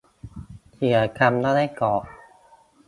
[0.73, 2.03] เสียกำแล้วได้กอบ